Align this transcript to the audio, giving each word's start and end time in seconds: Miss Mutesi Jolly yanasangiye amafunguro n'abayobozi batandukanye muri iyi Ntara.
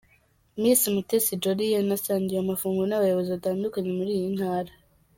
Miss 0.61 0.81
Mutesi 0.93 1.33
Jolly 1.41 1.73
yanasangiye 1.75 2.39
amafunguro 2.41 2.87
n'abayobozi 2.87 3.29
batandukanye 3.35 3.91
muri 3.97 4.11
iyi 4.17 4.29
Ntara. 4.37 4.71